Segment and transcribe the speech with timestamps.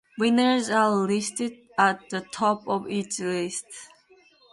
[0.17, 3.67] Winners are listed at the top of each list.